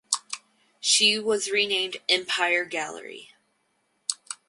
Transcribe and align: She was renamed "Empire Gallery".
She 0.79 1.19
was 1.19 1.51
renamed 1.51 1.97
"Empire 2.09 2.65
Gallery". 2.65 3.35